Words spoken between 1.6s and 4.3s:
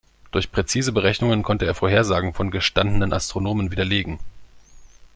er Vorhersagen von gestandenen Astronomen widerlegen.